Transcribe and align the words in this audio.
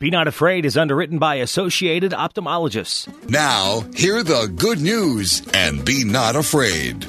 Be 0.00 0.10
Not 0.10 0.28
Afraid 0.28 0.64
is 0.64 0.76
underwritten 0.76 1.18
by 1.18 1.40
Associated 1.42 2.12
Ophthalmologists. 2.12 3.08
Now, 3.28 3.80
hear 3.96 4.22
the 4.22 4.46
good 4.46 4.80
news 4.80 5.42
and 5.52 5.84
be 5.84 6.04
not 6.04 6.36
afraid. 6.36 7.04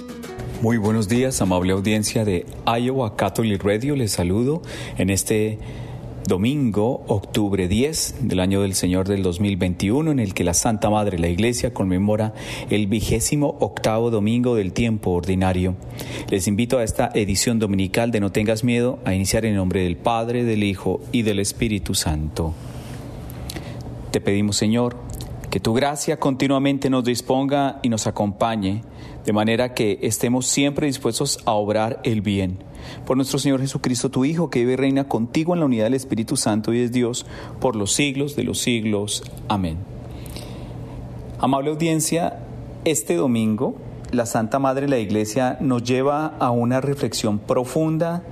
Muy 0.64 0.78
buenos 0.78 1.08
días, 1.08 1.40
amable 1.40 1.72
audiencia 1.74 2.26
de 2.26 2.48
Iowa 2.66 3.16
Catholic 3.16 3.64
Radio. 3.64 3.96
Les 3.96 4.12
saludo 4.12 4.64
en 4.98 5.12
este 5.12 5.60
domingo, 6.28 7.04
octubre 7.08 7.68
10 7.68 8.28
del 8.28 8.40
año 8.40 8.64
del 8.64 8.74
Señor 8.74 9.08
del 9.08 9.22
2021, 9.22 10.10
en 10.10 10.20
el 10.20 10.34
que 10.34 10.44
la 10.44 10.56
Santa 10.56 10.90
Madre, 10.90 11.20
la 11.20 11.30
Iglesia, 11.30 11.72
conmemora 11.72 12.34
el 12.72 12.88
vigésimo 12.88 13.56
octavo 13.60 14.10
domingo 14.10 14.56
del 14.56 14.74
tiempo 14.74 15.12
ordinario. 15.12 15.76
Les 16.32 16.48
invito 16.48 16.80
a 16.80 16.84
esta 16.84 17.12
edición 17.14 17.60
dominical 17.60 18.10
de 18.10 18.20
No 18.20 18.32
tengas 18.32 18.64
miedo 18.64 18.98
a 19.06 19.14
iniciar 19.14 19.46
en 19.46 19.56
nombre 19.56 19.84
del 19.84 19.96
Padre, 19.96 20.44
del 20.44 20.64
Hijo 20.64 21.02
y 21.12 21.22
del 21.22 21.38
Espíritu 21.38 21.94
Santo. 21.94 22.56
Te 24.12 24.22
pedimos, 24.22 24.58
Señor, 24.58 24.98
que 25.50 25.60
tu 25.60 25.74
gracia 25.74 26.18
continuamente 26.18 26.90
nos 26.90 27.04
disponga 27.04 27.80
y 27.84 27.90
nos 27.90 28.08
acompañe, 28.08 28.82
de 29.26 29.34
manera 29.34 29.74
que 29.74 30.00
estemos 30.02 30.48
siempre 30.48 30.88
dispuestos 30.88 31.40
a 31.46 31.52
obrar 31.52 32.00
el 32.04 32.22
bien 32.22 32.58
por 33.06 33.18
nuestro 33.18 33.40
Señor 33.40 33.60
Jesucristo, 33.60 34.10
tu 34.10 34.26
Hijo, 34.26 34.50
que 34.50 34.60
vive 34.60 34.74
y 34.74 34.78
reina 34.78 35.08
contigo 35.08 35.54
en 35.54 35.60
la 35.60 35.66
unidad 35.66 35.86
del 35.86 35.94
Espíritu 35.94 36.38
Santo 36.38 36.74
y 36.74 36.80
es 36.80 36.92
Dios 36.92 37.26
por 37.60 37.76
los 37.76 37.94
siglos 37.94 38.36
de 38.36 38.44
los 38.44 38.60
siglos. 38.60 39.24
Amén. 39.48 39.78
Amable 41.40 41.70
audiencia, 41.70 42.40
este 42.86 43.16
domingo 43.16 43.76
la 44.12 44.26
Santa 44.26 44.58
Madre 44.60 44.88
de 44.88 44.90
la 44.90 44.98
Iglesia 44.98 45.58
nos 45.62 45.84
lleva 45.84 46.36
a 46.40 46.52
una 46.52 46.82
reflexión 46.82 47.38
profunda 47.38 48.24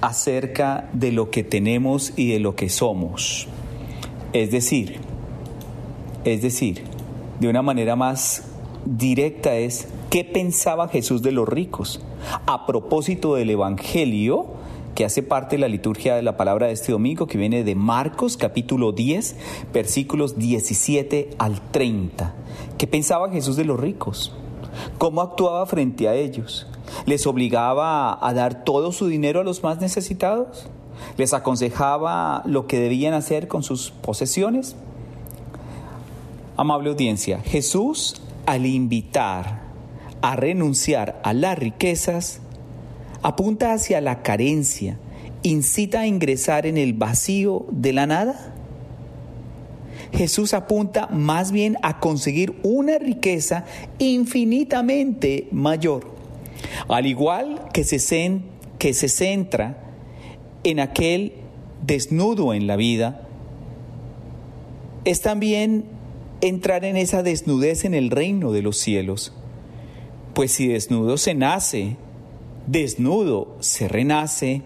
acerca 0.00 0.88
de 0.92 1.12
lo 1.12 1.30
que 1.30 1.44
tenemos 1.44 2.12
y 2.16 2.32
de 2.32 2.40
lo 2.40 2.56
que 2.56 2.68
somos. 2.68 3.46
Es 4.32 4.50
decir, 4.50 4.98
es 6.24 6.42
decir, 6.42 6.84
de 7.40 7.48
una 7.48 7.62
manera 7.62 7.96
más 7.96 8.44
directa 8.84 9.56
es, 9.56 9.88
¿qué 10.10 10.24
pensaba 10.24 10.88
Jesús 10.88 11.22
de 11.22 11.32
los 11.32 11.48
ricos? 11.48 12.00
a 12.46 12.66
propósito 12.66 13.34
del 13.34 13.50
Evangelio 13.50 14.46
que 14.94 15.04
hace 15.04 15.22
parte 15.22 15.56
de 15.56 15.60
la 15.60 15.68
liturgia 15.68 16.14
de 16.14 16.22
la 16.22 16.36
palabra 16.36 16.66
de 16.66 16.74
este 16.74 16.92
domingo, 16.92 17.26
que 17.26 17.38
viene 17.38 17.64
de 17.64 17.74
Marcos 17.74 18.36
capítulo 18.36 18.92
10, 18.92 19.36
versículos 19.72 20.38
17 20.38 21.30
al 21.38 21.62
30. 21.70 22.34
¿Qué 22.76 22.86
pensaba 22.86 23.30
Jesús 23.30 23.56
de 23.56 23.64
los 23.64 23.80
ricos? 23.80 24.34
¿Cómo 24.98 25.22
actuaba 25.22 25.64
frente 25.64 26.08
a 26.08 26.14
ellos? 26.14 26.66
¿Les 27.06 27.26
obligaba 27.26 28.18
a 28.26 28.34
dar 28.34 28.64
todo 28.64 28.92
su 28.92 29.06
dinero 29.06 29.40
a 29.40 29.44
los 29.44 29.62
más 29.62 29.80
necesitados? 29.80 30.68
¿Les 31.16 31.34
aconsejaba 31.34 32.42
lo 32.46 32.66
que 32.66 32.78
debían 32.78 33.14
hacer 33.14 33.48
con 33.48 33.62
sus 33.62 33.90
posesiones? 33.90 34.76
Amable 36.56 36.90
audiencia, 36.90 37.40
Jesús 37.40 38.22
al 38.46 38.66
invitar 38.66 39.62
a 40.20 40.36
renunciar 40.36 41.20
a 41.24 41.32
las 41.32 41.58
riquezas, 41.58 42.40
apunta 43.22 43.72
hacia 43.72 44.00
la 44.00 44.22
carencia, 44.22 44.98
incita 45.42 46.00
a 46.00 46.06
ingresar 46.06 46.66
en 46.66 46.78
el 46.78 46.94
vacío 46.94 47.66
de 47.70 47.92
la 47.92 48.06
nada. 48.06 48.54
Jesús 50.12 50.54
apunta 50.54 51.08
más 51.08 51.52
bien 51.52 51.78
a 51.82 51.98
conseguir 51.98 52.54
una 52.62 52.98
riqueza 52.98 53.64
infinitamente 53.98 55.48
mayor, 55.50 56.06
al 56.88 57.06
igual 57.06 57.68
que 57.72 57.84
se, 57.84 57.98
centra 59.08 59.91
en 60.64 60.80
aquel 60.80 61.32
desnudo 61.84 62.54
en 62.54 62.66
la 62.66 62.76
vida, 62.76 63.26
es 65.04 65.20
también 65.20 65.84
entrar 66.40 66.84
en 66.84 66.96
esa 66.96 67.22
desnudez 67.22 67.84
en 67.84 67.94
el 67.94 68.10
reino 68.10 68.52
de 68.52 68.62
los 68.62 68.76
cielos. 68.76 69.32
Pues 70.34 70.52
si 70.52 70.68
desnudo 70.68 71.16
se 71.18 71.34
nace, 71.34 71.96
desnudo 72.66 73.56
se 73.60 73.88
renace. 73.88 74.62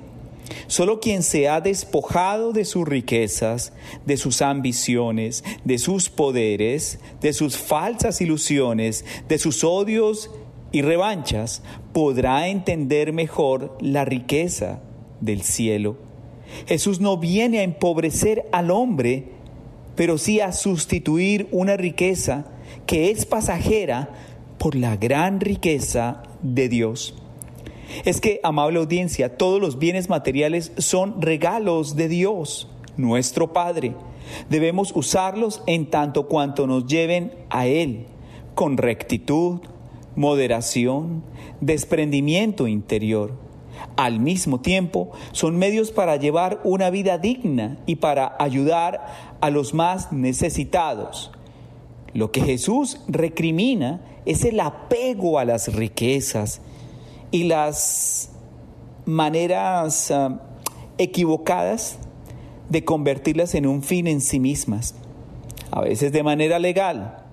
Solo 0.69 1.01
quien 1.01 1.23
se 1.23 1.49
ha 1.49 1.61
despojado 1.61 2.53
de 2.53 2.65
sus 2.65 2.87
riquezas, 2.87 3.73
de 4.05 4.17
sus 4.17 4.43
ambiciones, 4.43 5.43
de 5.65 5.79
sus 5.79 6.09
poderes, 6.09 7.01
de 7.21 7.33
sus 7.33 7.57
falsas 7.57 8.21
ilusiones, 8.21 9.05
de 9.29 9.39
sus 9.39 9.65
odios 9.65 10.31
y 10.71 10.83
revanchas, 10.83 11.63
podrá 11.93 12.49
entender 12.49 13.13
mejor 13.13 13.77
la 13.81 14.05
riqueza 14.05 14.83
del 15.27 15.43
cielo. 15.43 15.99
Jesús 16.67 17.01
no 17.01 17.19
viene 17.19 17.59
a 17.59 17.63
empobrecer 17.65 18.47
al 18.53 18.71
hombre, 18.71 19.25
pero 19.95 20.17
sí 20.17 20.41
a 20.41 20.53
sustituir 20.53 21.49
una 21.51 21.77
riqueza 21.77 22.47
que 22.87 23.11
es 23.11 23.27
pasajera 23.27 24.11
por 24.59 24.75
la 24.75 24.97
gran 24.97 25.41
riqueza 25.41 26.23
de 26.43 26.69
Dios. 26.69 27.15
Es 28.05 28.21
que, 28.21 28.41
amable 28.43 28.79
audiencia, 28.79 29.37
todos 29.37 29.61
los 29.61 29.79
bienes 29.79 30.09
materiales 30.09 30.73
son 30.79 31.21
regalos 31.21 31.97
de 31.97 32.09
Dios, 32.09 32.69
nuestro 32.97 33.53
Padre. 33.53 33.95
Debemos 34.51 34.93
usarlos 34.95 35.63
en 35.67 35.87
tanto 35.91 36.27
cuanto 36.27 36.67
nos 36.67 36.87
lleven 36.87 37.33
a 37.49 37.67
Él, 37.67 38.07
con 38.55 38.77
rectitud, 38.77 39.61
moderación, 40.17 41.23
desprendimiento 41.61 42.67
interior. 42.67 43.46
Al 43.97 44.21
mismo 44.21 44.61
tiempo, 44.61 45.13
son 45.33 45.57
medios 45.57 45.91
para 45.91 46.17
llevar 46.17 46.61
una 46.65 46.91
vida 46.91 47.17
digna 47.17 47.79
y 47.87 47.97
para 47.97 48.37
ayudar 48.39 49.07
a 49.41 49.51
los 49.51 49.73
más 49.73 50.13
necesitados. 50.13 51.31
Lo 52.13 52.31
que 52.31 52.43
Jesús 52.43 53.01
recrimina 53.09 54.01
es 54.27 54.45
el 54.45 54.61
apego 54.61 55.39
a 55.39 55.45
las 55.45 55.75
riquezas 55.75 56.61
y 57.31 57.45
las 57.45 58.31
maneras 59.07 60.11
ah, 60.11 60.41
equivocadas 60.99 61.99
de 62.69 62.85
convertirlas 62.85 63.55
en 63.55 63.67
un 63.67 63.83
fin 63.83 64.07
en 64.07 64.21
sí 64.21 64.41
mismas, 64.41 64.95
a 65.71 65.81
veces 65.81 66.13
de 66.13 66.23
manera 66.23 66.59
legal, 66.59 67.25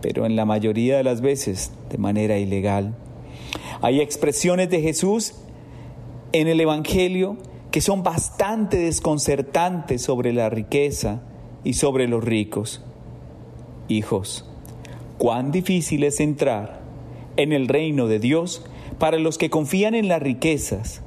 pero 0.00 0.26
en 0.26 0.36
la 0.36 0.44
mayoría 0.44 0.96
de 0.96 1.04
las 1.04 1.20
veces 1.20 1.72
de 1.90 1.98
manera 1.98 2.38
ilegal. 2.38 2.94
Hay 3.82 4.00
expresiones 4.00 4.70
de 4.70 4.80
Jesús 4.80 5.34
en 6.32 6.48
el 6.48 6.60
Evangelio 6.60 7.36
que 7.70 7.80
son 7.80 8.02
bastante 8.02 8.78
desconcertantes 8.78 10.02
sobre 10.02 10.32
la 10.32 10.48
riqueza 10.48 11.20
y 11.62 11.74
sobre 11.74 12.08
los 12.08 12.24
ricos. 12.24 12.82
Hijos, 13.88 14.48
cuán 15.18 15.52
difícil 15.52 16.04
es 16.04 16.20
entrar 16.20 16.80
en 17.36 17.52
el 17.52 17.68
reino 17.68 18.06
de 18.06 18.18
Dios 18.18 18.64
para 18.98 19.18
los 19.18 19.36
que 19.38 19.50
confían 19.50 19.94
en 19.94 20.08
las 20.08 20.22
riquezas. 20.22 21.02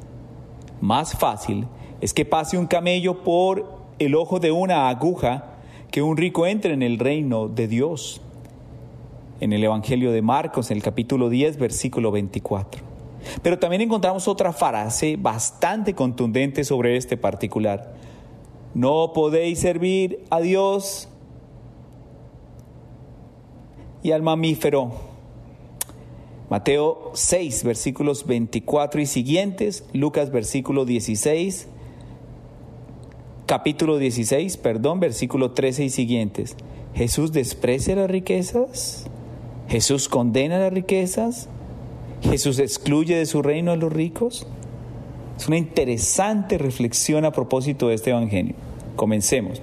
Más 0.79 1.17
fácil 1.17 1.65
es 2.01 2.13
que 2.13 2.25
pase 2.25 2.57
un 2.57 2.67
camello 2.67 3.23
por 3.23 3.79
el 3.99 4.15
ojo 4.15 4.39
de 4.39 4.51
una 4.51 4.89
aguja 4.89 5.55
que 5.91 6.01
un 6.01 6.17
rico 6.17 6.45
entre 6.45 6.73
en 6.73 6.83
el 6.83 6.99
reino 6.99 7.47
de 7.47 7.67
Dios. 7.67 8.21
En 9.39 9.53
el 9.53 9.63
Evangelio 9.63 10.11
de 10.11 10.21
Marcos, 10.21 10.69
en 10.69 10.77
el 10.77 10.83
capítulo 10.83 11.29
10, 11.29 11.57
versículo 11.57 12.11
24. 12.11 12.88
Pero 13.41 13.59
también 13.59 13.81
encontramos 13.81 14.27
otra 14.27 14.53
frase 14.53 15.17
bastante 15.19 15.93
contundente 15.93 16.63
sobre 16.63 16.97
este 16.97 17.17
particular. 17.17 17.93
No 18.73 19.13
podéis 19.13 19.59
servir 19.59 20.23
a 20.29 20.39
Dios 20.41 21.09
y 24.03 24.11
al 24.11 24.21
mamífero. 24.21 24.91
Mateo 26.49 27.11
6, 27.13 27.63
versículos 27.63 28.25
24 28.25 29.01
y 29.01 29.05
siguientes, 29.05 29.85
Lucas 29.93 30.31
versículo 30.31 30.83
16, 30.83 31.67
capítulo 33.45 33.99
16, 33.99 34.57
perdón, 34.57 34.99
versículo 34.99 35.51
13 35.51 35.85
y 35.85 35.89
siguientes. 35.91 36.55
Jesús 36.95 37.31
desprecia 37.31 37.95
las 37.95 38.09
riquezas, 38.09 39.05
Jesús 39.67 40.09
condena 40.09 40.57
las 40.57 40.73
riquezas, 40.73 41.49
Jesús 42.21 42.59
excluye 42.59 43.15
de 43.15 43.25
su 43.25 43.41
reino 43.41 43.71
a 43.71 43.75
los 43.75 43.91
ricos. 43.91 44.45
Es 45.37 45.47
una 45.47 45.57
interesante 45.57 46.57
reflexión 46.57 47.25
a 47.25 47.31
propósito 47.31 47.87
de 47.87 47.95
este 47.95 48.09
Evangelio. 48.11 48.55
Comencemos. 48.95 49.61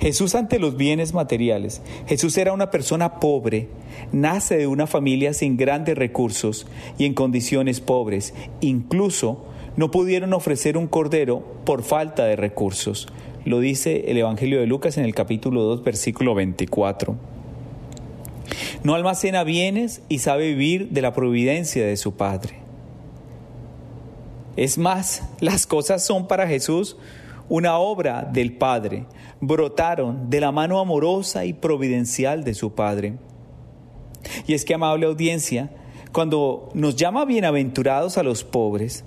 Jesús 0.00 0.34
ante 0.34 0.58
los 0.58 0.76
bienes 0.76 1.14
materiales. 1.14 1.80
Jesús 2.06 2.36
era 2.36 2.52
una 2.52 2.70
persona 2.70 3.20
pobre, 3.20 3.68
nace 4.12 4.56
de 4.56 4.66
una 4.66 4.86
familia 4.86 5.32
sin 5.32 5.56
grandes 5.56 5.96
recursos 5.96 6.66
y 6.98 7.04
en 7.04 7.14
condiciones 7.14 7.80
pobres. 7.80 8.34
Incluso 8.60 9.44
no 9.76 9.90
pudieron 9.90 10.32
ofrecer 10.32 10.76
un 10.76 10.88
cordero 10.88 11.44
por 11.64 11.82
falta 11.82 12.24
de 12.24 12.36
recursos. 12.36 13.08
Lo 13.44 13.60
dice 13.60 14.10
el 14.10 14.16
Evangelio 14.16 14.60
de 14.60 14.66
Lucas 14.66 14.98
en 14.98 15.04
el 15.04 15.14
capítulo 15.14 15.62
2, 15.62 15.84
versículo 15.84 16.34
24. 16.34 17.33
No 18.82 18.94
almacena 18.94 19.44
bienes 19.44 20.02
y 20.08 20.18
sabe 20.18 20.48
vivir 20.48 20.90
de 20.90 21.02
la 21.02 21.14
providencia 21.14 21.86
de 21.86 21.96
su 21.96 22.14
Padre. 22.14 22.56
Es 24.56 24.78
más, 24.78 25.22
las 25.40 25.66
cosas 25.66 26.04
son 26.04 26.26
para 26.26 26.46
Jesús 26.46 26.96
una 27.48 27.76
obra 27.78 28.22
del 28.22 28.56
Padre, 28.56 29.06
brotaron 29.40 30.30
de 30.30 30.40
la 30.40 30.52
mano 30.52 30.80
amorosa 30.80 31.44
y 31.44 31.52
providencial 31.52 32.44
de 32.44 32.54
su 32.54 32.74
Padre. 32.74 33.14
Y 34.46 34.54
es 34.54 34.64
que, 34.64 34.74
amable 34.74 35.06
audiencia, 35.06 35.70
cuando 36.12 36.70
nos 36.72 36.96
llama 36.96 37.26
bienaventurados 37.26 38.16
a 38.16 38.22
los 38.22 38.44
pobres, 38.44 39.04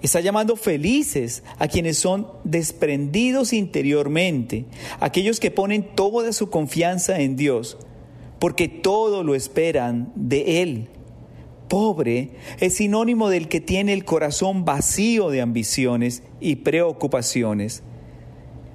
Está 0.00 0.20
llamando 0.20 0.54
felices 0.54 1.42
a 1.58 1.66
quienes 1.66 1.98
son 1.98 2.28
desprendidos 2.44 3.52
interiormente, 3.52 4.64
aquellos 5.00 5.40
que 5.40 5.50
ponen 5.50 5.82
toda 5.96 6.32
su 6.32 6.50
confianza 6.50 7.18
en 7.18 7.34
Dios, 7.34 7.78
porque 8.38 8.68
todo 8.68 9.24
lo 9.24 9.34
esperan 9.34 10.12
de 10.14 10.62
Él. 10.62 10.88
Pobre 11.68 12.30
es 12.60 12.76
sinónimo 12.76 13.28
del 13.28 13.48
que 13.48 13.60
tiene 13.60 13.92
el 13.92 14.04
corazón 14.04 14.64
vacío 14.64 15.28
de 15.28 15.42
ambiciones 15.42 16.22
y 16.40 16.56
preocupaciones, 16.56 17.82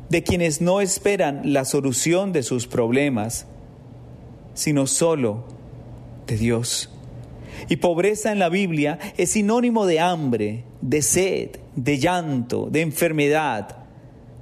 de 0.09 0.21
quienes 0.21 0.61
no 0.61 0.79
esperan 0.79 1.53
la 1.53 1.65
solución 1.65 2.33
de 2.33 2.43
sus 2.43 2.67
problemas, 2.67 3.47
sino 4.53 4.85
solo 4.85 5.45
de 6.27 6.37
Dios. 6.37 6.89
Y 7.69 7.77
pobreza 7.77 8.31
en 8.31 8.39
la 8.39 8.49
Biblia 8.49 8.99
es 9.17 9.31
sinónimo 9.31 9.85
de 9.85 9.99
hambre, 9.99 10.63
de 10.81 11.01
sed, 11.01 11.59
de 11.75 11.97
llanto, 11.97 12.67
de 12.69 12.81
enfermedad, 12.81 13.77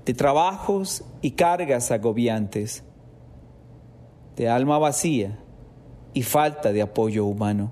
de 0.05 0.13
trabajos 0.13 1.03
y 1.21 1.31
cargas 1.31 1.91
agobiantes, 1.91 2.83
de 4.35 4.49
alma 4.49 4.77
vacía 4.77 5.37
y 6.13 6.23
falta 6.23 6.71
de 6.71 6.81
apoyo 6.81 7.25
humano. 7.25 7.71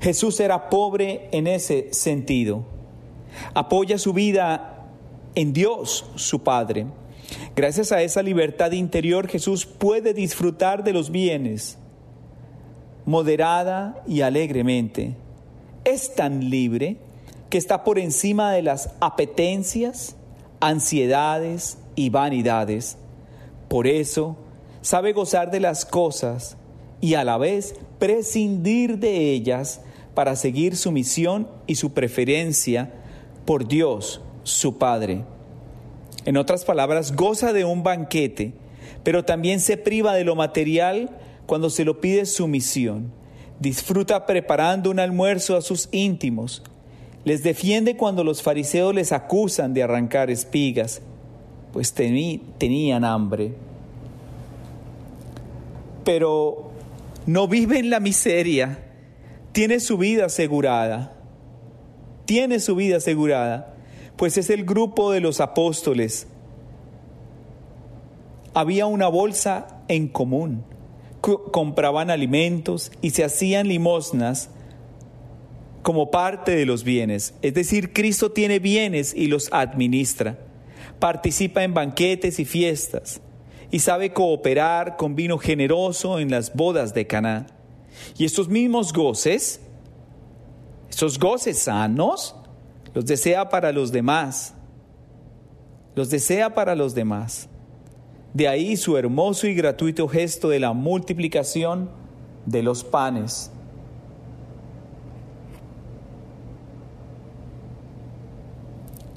Jesús 0.00 0.40
era 0.40 0.68
pobre 0.70 1.28
en 1.32 1.46
ese 1.46 1.92
sentido. 1.92 2.64
Apoya 3.54 3.98
su 3.98 4.12
vida 4.12 4.88
en 5.34 5.52
Dios, 5.52 6.06
su 6.14 6.42
Padre. 6.42 6.86
Gracias 7.54 7.92
a 7.92 8.02
esa 8.02 8.22
libertad 8.22 8.72
interior 8.72 9.28
Jesús 9.28 9.66
puede 9.66 10.14
disfrutar 10.14 10.84
de 10.84 10.92
los 10.92 11.10
bienes 11.10 11.78
moderada 13.04 14.02
y 14.06 14.20
alegremente. 14.20 15.16
Es 15.84 16.14
tan 16.14 16.50
libre 16.50 16.98
que 17.48 17.58
está 17.58 17.84
por 17.84 17.98
encima 17.98 18.52
de 18.52 18.62
las 18.62 18.90
apetencias, 19.00 20.16
ansiedades 20.60 21.78
y 21.94 22.10
vanidades. 22.10 22.98
Por 23.68 23.86
eso 23.86 24.36
sabe 24.86 25.12
gozar 25.12 25.50
de 25.50 25.58
las 25.58 25.84
cosas 25.84 26.56
y 27.00 27.14
a 27.14 27.24
la 27.24 27.38
vez 27.38 27.74
prescindir 27.98 29.00
de 29.00 29.32
ellas 29.32 29.80
para 30.14 30.36
seguir 30.36 30.76
su 30.76 30.92
misión 30.92 31.48
y 31.66 31.74
su 31.74 31.92
preferencia 31.92 32.92
por 33.44 33.66
Dios, 33.66 34.20
su 34.44 34.78
Padre. 34.78 35.24
En 36.24 36.36
otras 36.36 36.64
palabras, 36.64 37.16
goza 37.16 37.52
de 37.52 37.64
un 37.64 37.82
banquete, 37.82 38.52
pero 39.02 39.24
también 39.24 39.58
se 39.58 39.76
priva 39.76 40.14
de 40.14 40.22
lo 40.22 40.36
material 40.36 41.10
cuando 41.46 41.68
se 41.68 41.84
lo 41.84 42.00
pide 42.00 42.24
su 42.24 42.46
misión. 42.46 43.10
Disfruta 43.58 44.24
preparando 44.24 44.88
un 44.92 45.00
almuerzo 45.00 45.56
a 45.56 45.62
sus 45.62 45.88
íntimos. 45.90 46.62
Les 47.24 47.42
defiende 47.42 47.96
cuando 47.96 48.22
los 48.22 48.40
fariseos 48.40 48.94
les 48.94 49.10
acusan 49.10 49.74
de 49.74 49.82
arrancar 49.82 50.30
espigas, 50.30 51.02
pues 51.72 51.92
tenían 51.92 53.04
hambre. 53.04 53.65
Pero 56.06 56.70
no 57.26 57.48
vive 57.48 57.78
en 57.78 57.90
la 57.90 58.00
miseria, 58.00 58.78
tiene 59.52 59.80
su 59.80 59.98
vida 59.98 60.26
asegurada. 60.26 61.12
Tiene 62.24 62.60
su 62.60 62.74
vida 62.74 62.96
asegurada, 62.96 63.74
pues 64.16 64.38
es 64.38 64.50
el 64.50 64.64
grupo 64.64 65.12
de 65.12 65.20
los 65.20 65.40
apóstoles. 65.40 66.26
Había 68.54 68.86
una 68.86 69.08
bolsa 69.08 69.82
en 69.88 70.08
común 70.08 70.64
compraban 71.34 72.10
alimentos 72.10 72.92
y 73.02 73.10
se 73.10 73.24
hacían 73.24 73.68
limosnas 73.68 74.50
como 75.82 76.10
parte 76.10 76.54
de 76.54 76.66
los 76.66 76.84
bienes. 76.84 77.34
Es 77.42 77.54
decir, 77.54 77.92
Cristo 77.92 78.30
tiene 78.30 78.58
bienes 78.58 79.14
y 79.14 79.26
los 79.26 79.48
administra. 79.52 80.38
Participa 80.98 81.64
en 81.64 81.74
banquetes 81.74 82.38
y 82.38 82.44
fiestas 82.44 83.20
y 83.70 83.80
sabe 83.80 84.12
cooperar 84.12 84.96
con 84.96 85.14
vino 85.14 85.38
generoso 85.38 86.18
en 86.18 86.30
las 86.30 86.54
bodas 86.54 86.94
de 86.94 87.06
Caná. 87.06 87.46
Y 88.16 88.24
estos 88.24 88.48
mismos 88.48 88.92
goces, 88.92 89.60
estos 90.88 91.18
goces 91.18 91.58
sanos, 91.58 92.34
los 92.94 93.06
desea 93.06 93.48
para 93.48 93.72
los 93.72 93.92
demás. 93.92 94.54
Los 95.94 96.10
desea 96.10 96.54
para 96.54 96.74
los 96.74 96.94
demás. 96.94 97.48
De 98.34 98.48
ahí 98.48 98.76
su 98.76 98.96
hermoso 98.96 99.46
y 99.46 99.54
gratuito 99.54 100.08
gesto 100.08 100.48
de 100.48 100.60
la 100.60 100.72
multiplicación 100.72 101.90
de 102.44 102.62
los 102.62 102.84
panes. 102.84 103.50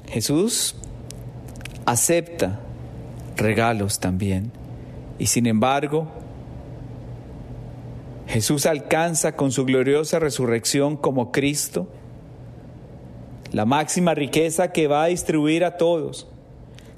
Jesús 0.08 0.74
acepta 1.86 2.60
regalos 3.40 4.00
también. 4.00 4.52
Y 5.18 5.26
sin 5.26 5.46
embargo, 5.46 6.08
Jesús 8.26 8.66
alcanza 8.66 9.32
con 9.32 9.50
su 9.50 9.64
gloriosa 9.64 10.18
resurrección 10.18 10.96
como 10.96 11.32
Cristo 11.32 11.88
la 13.52 13.64
máxima 13.64 14.14
riqueza 14.14 14.72
que 14.72 14.86
va 14.86 15.04
a 15.04 15.06
distribuir 15.06 15.64
a 15.64 15.76
todos, 15.76 16.28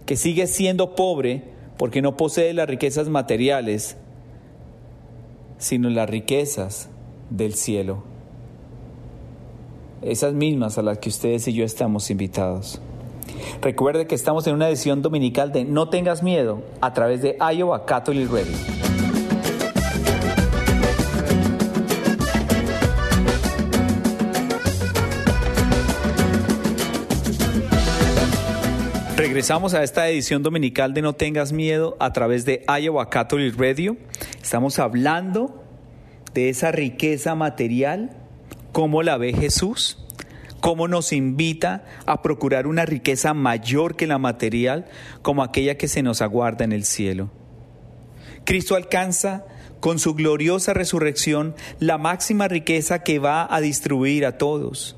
que 0.05 0.17
sigue 0.17 0.47
siendo 0.47 0.95
pobre 0.95 1.45
porque 1.79 2.03
no 2.03 2.17
posee 2.17 2.53
las 2.53 2.69
riquezas 2.69 3.09
materiales, 3.09 3.97
sino 5.59 5.89
las 5.89 6.09
riquezas 6.09 6.89
del 7.31 7.55
cielo. 7.55 8.05
Esas 10.03 10.35
mismas 10.35 10.79
a 10.79 10.83
las 10.83 10.99
que 10.99 11.09
ustedes 11.09 11.49
y 11.49 11.55
yo 11.55 11.65
estamos 11.65 12.11
invitados. 12.11 12.81
Recuerde 13.61 14.07
que 14.07 14.15
estamos 14.15 14.47
en 14.47 14.55
una 14.55 14.69
edición 14.69 15.03
dominical 15.03 15.53
de 15.53 15.65
No 15.65 15.89
tengas 15.89 16.23
miedo 16.23 16.63
a 16.81 16.93
través 16.93 17.23
de 17.23 17.37
Iowa 17.39 17.85
Catholic 17.87 18.31
Radio. 18.31 18.83
Regresamos 29.17 29.73
a 29.75 29.83
esta 29.83 30.09
edición 30.09 30.43
dominical 30.43 30.93
de 30.95 31.03
No 31.03 31.13
tengas 31.13 31.53
miedo 31.53 31.97
a 32.01 32.13
través 32.13 32.45
de 32.45 32.65
Iowa 32.81 33.09
Catholic 33.09 33.59
Radio. 33.59 33.97
Estamos 34.43 34.79
hablando 34.79 35.63
de 36.35 36.49
esa 36.49 36.73
riqueza 36.73 37.35
material, 37.35 38.11
cómo 38.73 39.03
la 39.03 39.17
ve 39.19 39.33
Jesús, 39.33 40.02
cómo 40.63 40.87
nos 40.87 41.13
invita 41.13 41.85
a 42.07 42.23
procurar 42.23 42.69
una 42.69 42.87
riqueza 42.87 43.35
mayor 43.35 43.97
que 43.97 44.07
la 44.07 44.19
material, 44.19 44.87
como 45.21 45.43
aquella 45.43 45.77
que 45.77 45.89
se 45.89 46.05
nos 46.05 46.23
aguarda 46.23 46.65
en 46.65 46.71
el 46.71 46.85
cielo. 46.85 47.31
Cristo 48.45 48.77
alcanza 48.77 49.45
con 49.81 49.99
su 49.99 50.15
gloriosa 50.15 50.73
resurrección 50.73 51.57
la 51.81 51.99
máxima 51.99 52.47
riqueza 52.47 53.03
que 53.03 53.19
va 53.19 53.53
a 53.53 53.61
distribuir 53.61 54.25
a 54.25 54.39
todos. 54.39 54.97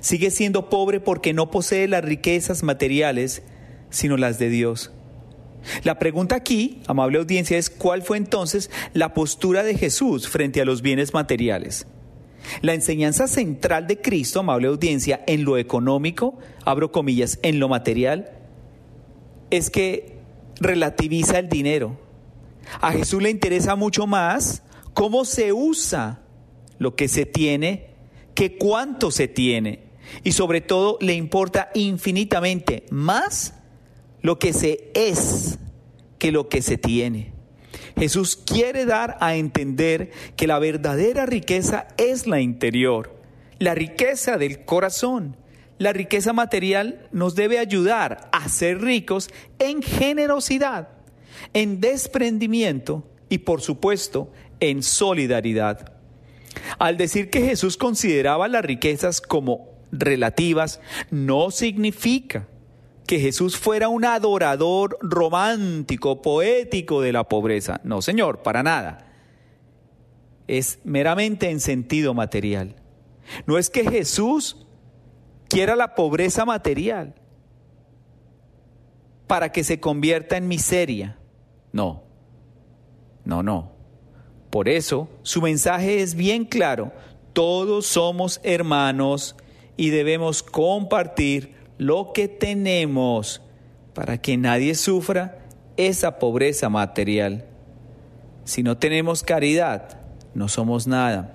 Sigue 0.00 0.30
siendo 0.30 0.70
pobre 0.70 1.00
porque 1.00 1.34
no 1.34 1.50
posee 1.50 1.86
las 1.86 2.02
riquezas 2.02 2.62
materiales, 2.62 3.42
sino 3.90 4.16
las 4.16 4.38
de 4.38 4.48
Dios. 4.48 4.90
La 5.84 5.98
pregunta 5.98 6.34
aquí, 6.34 6.80
amable 6.86 7.18
audiencia, 7.18 7.58
es 7.58 7.68
cuál 7.68 8.00
fue 8.00 8.16
entonces 8.16 8.70
la 8.94 9.12
postura 9.12 9.64
de 9.64 9.76
Jesús 9.76 10.30
frente 10.30 10.62
a 10.62 10.64
los 10.64 10.80
bienes 10.80 11.12
materiales. 11.12 11.86
La 12.62 12.74
enseñanza 12.74 13.28
central 13.28 13.86
de 13.86 14.00
Cristo, 14.00 14.40
amable 14.40 14.68
audiencia, 14.68 15.22
en 15.26 15.44
lo 15.44 15.58
económico, 15.58 16.38
abro 16.64 16.92
comillas, 16.92 17.38
en 17.42 17.58
lo 17.60 17.68
material, 17.68 18.30
es 19.50 19.70
que 19.70 20.18
relativiza 20.60 21.38
el 21.38 21.48
dinero. 21.48 21.98
A 22.80 22.92
Jesús 22.92 23.22
le 23.22 23.30
interesa 23.30 23.76
mucho 23.76 24.06
más 24.06 24.62
cómo 24.94 25.24
se 25.24 25.52
usa 25.52 26.20
lo 26.78 26.94
que 26.96 27.08
se 27.08 27.26
tiene 27.26 27.88
que 28.38 28.56
cuánto 28.56 29.10
se 29.10 29.26
tiene. 29.26 29.80
Y 30.22 30.30
sobre 30.30 30.60
todo 30.60 30.96
le 31.00 31.14
importa 31.14 31.70
infinitamente 31.74 32.86
más 32.90 33.54
lo 34.22 34.38
que 34.38 34.52
se 34.52 34.92
es 34.94 35.58
que 36.20 36.30
lo 36.30 36.48
que 36.48 36.62
se 36.62 36.78
tiene. 36.78 37.32
Jesús 37.98 38.36
quiere 38.36 38.84
dar 38.84 39.16
a 39.20 39.34
entender 39.36 40.12
que 40.36 40.46
la 40.46 40.58
verdadera 40.58 41.26
riqueza 41.26 41.88
es 41.96 42.26
la 42.26 42.40
interior, 42.40 43.14
la 43.58 43.74
riqueza 43.74 44.38
del 44.38 44.64
corazón. 44.64 45.36
La 45.78 45.92
riqueza 45.92 46.32
material 46.32 47.08
nos 47.12 47.36
debe 47.36 47.58
ayudar 47.58 48.28
a 48.32 48.48
ser 48.48 48.80
ricos 48.80 49.30
en 49.60 49.80
generosidad, 49.80 50.88
en 51.54 51.80
desprendimiento 51.80 53.04
y 53.28 53.38
por 53.38 53.60
supuesto 53.60 54.32
en 54.58 54.82
solidaridad. 54.82 55.92
Al 56.80 56.96
decir 56.96 57.30
que 57.30 57.42
Jesús 57.42 57.76
consideraba 57.76 58.48
las 58.48 58.64
riquezas 58.64 59.20
como 59.20 59.68
relativas, 59.92 60.80
no 61.10 61.52
significa 61.52 62.48
que 63.08 63.18
Jesús 63.18 63.56
fuera 63.56 63.88
un 63.88 64.04
adorador 64.04 64.98
romántico, 65.00 66.20
poético 66.20 67.00
de 67.00 67.14
la 67.14 67.24
pobreza. 67.24 67.80
No, 67.82 68.02
Señor, 68.02 68.42
para 68.42 68.62
nada. 68.62 69.06
Es 70.46 70.78
meramente 70.84 71.48
en 71.48 71.60
sentido 71.60 72.12
material. 72.12 72.76
No 73.46 73.56
es 73.56 73.70
que 73.70 73.88
Jesús 73.88 74.66
quiera 75.48 75.74
la 75.74 75.94
pobreza 75.94 76.44
material 76.44 77.14
para 79.26 79.52
que 79.52 79.64
se 79.64 79.80
convierta 79.80 80.36
en 80.36 80.46
miseria. 80.46 81.18
No, 81.72 82.02
no, 83.24 83.42
no. 83.42 83.72
Por 84.50 84.68
eso 84.68 85.08
su 85.22 85.40
mensaje 85.40 86.02
es 86.02 86.14
bien 86.14 86.44
claro. 86.44 86.92
Todos 87.32 87.86
somos 87.86 88.38
hermanos 88.42 89.34
y 89.78 89.88
debemos 89.88 90.42
compartir 90.42 91.57
lo 91.78 92.12
que 92.12 92.28
tenemos 92.28 93.40
para 93.94 94.20
que 94.20 94.36
nadie 94.36 94.74
sufra 94.74 95.38
esa 95.76 96.18
pobreza 96.18 96.68
material. 96.68 97.46
Si 98.44 98.62
no 98.62 98.76
tenemos 98.78 99.22
caridad, 99.22 100.00
no 100.34 100.48
somos 100.48 100.86
nada. 100.86 101.34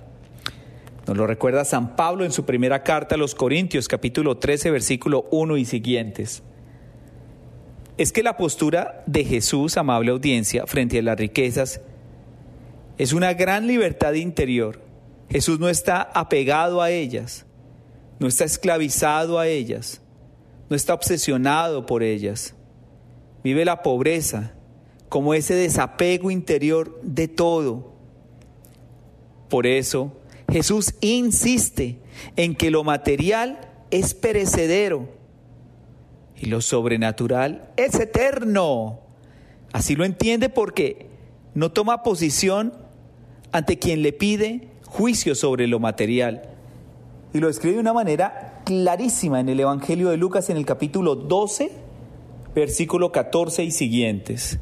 Nos 1.06 1.16
lo 1.16 1.26
recuerda 1.26 1.64
San 1.64 1.96
Pablo 1.96 2.24
en 2.24 2.32
su 2.32 2.44
primera 2.44 2.82
carta 2.82 3.14
a 3.14 3.18
los 3.18 3.34
Corintios, 3.34 3.88
capítulo 3.88 4.38
13, 4.38 4.70
versículo 4.70 5.26
1 5.30 5.56
y 5.56 5.64
siguientes. 5.64 6.42
Es 7.96 8.12
que 8.12 8.22
la 8.22 8.36
postura 8.36 9.02
de 9.06 9.24
Jesús, 9.24 9.76
amable 9.76 10.10
audiencia, 10.10 10.66
frente 10.66 10.98
a 10.98 11.02
las 11.02 11.18
riquezas, 11.18 11.80
es 12.98 13.12
una 13.12 13.34
gran 13.34 13.66
libertad 13.66 14.14
interior. 14.14 14.80
Jesús 15.30 15.58
no 15.58 15.68
está 15.68 16.02
apegado 16.02 16.82
a 16.82 16.90
ellas, 16.90 17.46
no 18.18 18.26
está 18.26 18.44
esclavizado 18.44 19.38
a 19.38 19.46
ellas, 19.46 20.00
no 20.74 20.76
está 20.76 20.92
obsesionado 20.92 21.86
por 21.86 22.02
ellas. 22.02 22.52
Vive 23.44 23.64
la 23.64 23.80
pobreza 23.80 24.54
como 25.08 25.32
ese 25.32 25.54
desapego 25.54 26.32
interior 26.32 27.00
de 27.04 27.28
todo. 27.28 27.92
Por 29.48 29.68
eso 29.68 30.16
Jesús 30.50 30.96
insiste 31.00 32.00
en 32.34 32.56
que 32.56 32.72
lo 32.72 32.82
material 32.82 33.70
es 33.92 34.14
perecedero 34.14 35.10
y 36.34 36.46
lo 36.46 36.60
sobrenatural 36.60 37.70
es 37.76 37.94
eterno. 37.94 38.98
Así 39.72 39.94
lo 39.94 40.04
entiende 40.04 40.48
porque 40.48 41.06
no 41.54 41.70
toma 41.70 42.02
posición 42.02 42.74
ante 43.52 43.78
quien 43.78 44.02
le 44.02 44.12
pide 44.12 44.70
juicio 44.86 45.36
sobre 45.36 45.68
lo 45.68 45.78
material. 45.78 46.48
Y 47.32 47.38
lo 47.38 47.48
escribe 47.48 47.74
de 47.74 47.80
una 47.80 47.92
manera 47.92 48.53
clarísima 48.64 49.40
en 49.40 49.48
el 49.48 49.60
Evangelio 49.60 50.10
de 50.10 50.16
Lucas 50.16 50.50
en 50.50 50.56
el 50.56 50.66
capítulo 50.66 51.14
12, 51.14 51.70
versículo 52.54 53.12
14 53.12 53.64
y 53.64 53.70
siguientes. 53.70 54.58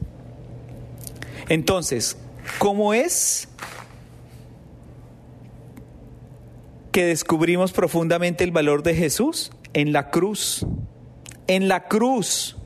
Entonces, 1.48 2.16
¿cómo 2.58 2.94
es 2.94 3.48
que 6.90 7.06
descubrimos 7.06 7.72
profundamente 7.72 8.44
el 8.44 8.50
valor 8.50 8.82
de 8.82 8.94
Jesús? 8.94 9.50
En 9.72 9.92
la 9.92 10.10
cruz, 10.10 10.66
en 11.46 11.68
la 11.68 11.88
cruz. 11.88 12.56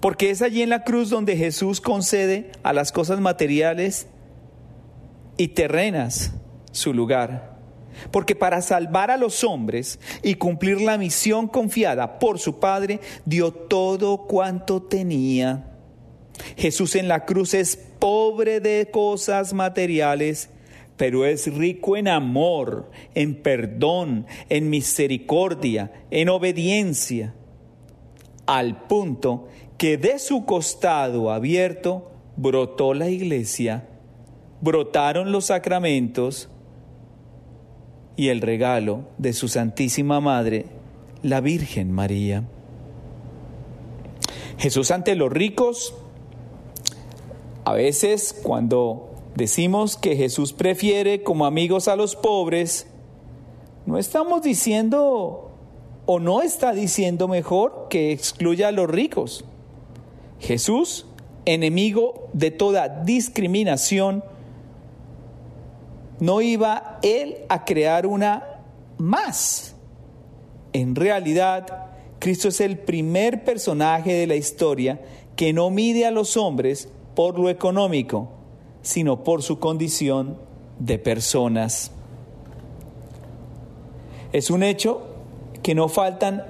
Porque 0.00 0.30
es 0.30 0.42
allí 0.42 0.62
en 0.62 0.70
la 0.70 0.84
cruz 0.84 1.10
donde 1.10 1.36
Jesús 1.36 1.80
concede 1.80 2.52
a 2.62 2.72
las 2.72 2.92
cosas 2.92 3.20
materiales 3.20 4.08
y 5.36 5.48
terrenas 5.48 6.32
su 6.72 6.92
lugar. 6.92 7.51
Porque 8.10 8.34
para 8.34 8.62
salvar 8.62 9.10
a 9.10 9.16
los 9.16 9.44
hombres 9.44 9.98
y 10.22 10.34
cumplir 10.34 10.80
la 10.80 10.98
misión 10.98 11.48
confiada 11.48 12.18
por 12.18 12.38
su 12.38 12.58
Padre, 12.58 13.00
dio 13.24 13.52
todo 13.52 14.26
cuanto 14.26 14.82
tenía. 14.82 15.68
Jesús 16.56 16.96
en 16.96 17.08
la 17.08 17.24
cruz 17.24 17.54
es 17.54 17.76
pobre 17.76 18.60
de 18.60 18.88
cosas 18.90 19.52
materiales, 19.52 20.50
pero 20.96 21.24
es 21.24 21.52
rico 21.52 21.96
en 21.96 22.08
amor, 22.08 22.90
en 23.14 23.34
perdón, 23.42 24.26
en 24.48 24.70
misericordia, 24.70 25.92
en 26.10 26.28
obediencia, 26.28 27.34
al 28.46 28.86
punto 28.86 29.48
que 29.78 29.96
de 29.96 30.18
su 30.18 30.44
costado 30.44 31.30
abierto 31.30 32.12
brotó 32.36 32.94
la 32.94 33.08
iglesia, 33.08 33.88
brotaron 34.60 35.32
los 35.32 35.46
sacramentos, 35.46 36.48
y 38.16 38.28
el 38.28 38.40
regalo 38.40 39.04
de 39.18 39.32
su 39.32 39.48
Santísima 39.48 40.20
Madre, 40.20 40.66
la 41.22 41.40
Virgen 41.40 41.92
María. 41.92 42.44
Jesús 44.58 44.90
ante 44.90 45.14
los 45.14 45.32
ricos, 45.32 45.94
a 47.64 47.72
veces 47.72 48.38
cuando 48.42 49.10
decimos 49.34 49.96
que 49.96 50.16
Jesús 50.16 50.52
prefiere 50.52 51.22
como 51.22 51.46
amigos 51.46 51.88
a 51.88 51.96
los 51.96 52.16
pobres, 52.16 52.86
no 53.86 53.98
estamos 53.98 54.42
diciendo 54.42 55.50
o 56.06 56.20
no 56.20 56.42
está 56.42 56.72
diciendo 56.72 57.28
mejor 57.28 57.86
que 57.88 58.12
excluya 58.12 58.68
a 58.68 58.72
los 58.72 58.88
ricos. 58.88 59.44
Jesús, 60.40 61.06
enemigo 61.44 62.28
de 62.32 62.50
toda 62.50 62.88
discriminación, 62.88 64.24
no 66.22 66.40
iba 66.40 67.00
él 67.02 67.38
a 67.48 67.64
crear 67.64 68.06
una 68.06 68.44
más. 68.96 69.74
En 70.72 70.94
realidad, 70.94 71.86
Cristo 72.20 72.46
es 72.46 72.60
el 72.60 72.78
primer 72.78 73.42
personaje 73.42 74.12
de 74.12 74.28
la 74.28 74.36
historia 74.36 75.00
que 75.34 75.52
no 75.52 75.68
mide 75.70 76.06
a 76.06 76.12
los 76.12 76.36
hombres 76.36 76.88
por 77.16 77.40
lo 77.40 77.50
económico, 77.50 78.28
sino 78.82 79.24
por 79.24 79.42
su 79.42 79.58
condición 79.58 80.38
de 80.78 81.00
personas. 81.00 81.90
Es 84.32 84.48
un 84.50 84.62
hecho 84.62 85.02
que 85.64 85.74
no 85.74 85.88
faltan 85.88 86.44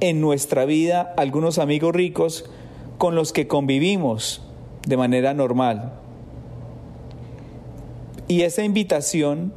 en 0.00 0.20
nuestra 0.20 0.64
vida 0.64 1.14
algunos 1.16 1.60
amigos 1.60 1.94
ricos 1.94 2.50
con 2.98 3.14
los 3.14 3.32
que 3.32 3.46
convivimos 3.46 4.42
de 4.88 4.96
manera 4.96 5.34
normal. 5.34 6.00
Y 8.28 8.42
esa 8.42 8.62
invitación 8.62 9.52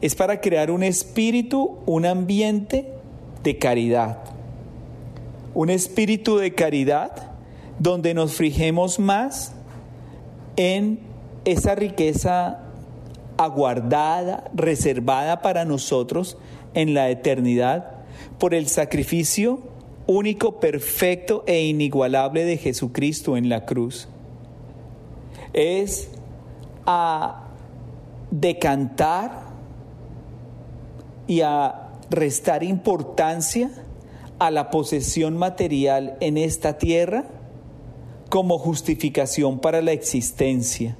es 0.00 0.14
para 0.14 0.40
crear 0.40 0.70
un 0.70 0.82
espíritu, 0.82 1.78
un 1.86 2.04
ambiente 2.04 2.92
de 3.42 3.58
caridad. 3.58 4.18
Un 5.54 5.70
espíritu 5.70 6.36
de 6.36 6.54
caridad 6.54 7.32
donde 7.78 8.14
nos 8.14 8.34
fijemos 8.34 8.98
más 8.98 9.54
en 10.56 11.00
esa 11.44 11.74
riqueza 11.76 12.60
aguardada, 13.36 14.50
reservada 14.52 15.40
para 15.40 15.64
nosotros 15.64 16.36
en 16.74 16.94
la 16.94 17.08
eternidad 17.08 17.92
por 18.38 18.54
el 18.54 18.66
sacrificio 18.68 19.60
único, 20.06 20.58
perfecto 20.58 21.44
e 21.46 21.66
inigualable 21.66 22.44
de 22.44 22.56
Jesucristo 22.56 23.36
en 23.36 23.48
la 23.48 23.64
cruz. 23.64 24.08
Es 25.52 26.10
a 26.86 27.47
decantar 28.30 29.48
y 31.26 31.40
a 31.42 31.90
restar 32.10 32.62
importancia 32.62 33.70
a 34.38 34.50
la 34.50 34.70
posesión 34.70 35.36
material 35.36 36.16
en 36.20 36.38
esta 36.38 36.78
tierra 36.78 37.24
como 38.28 38.58
justificación 38.58 39.58
para 39.58 39.82
la 39.82 39.92
existencia. 39.92 40.96